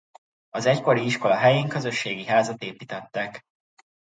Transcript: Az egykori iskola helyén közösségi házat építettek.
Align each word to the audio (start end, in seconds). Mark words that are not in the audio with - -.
Az 0.49 0.65
egykori 0.65 1.05
iskola 1.05 1.35
helyén 1.35 1.67
közösségi 1.67 2.25
házat 2.25 2.61
építettek. 2.61 3.43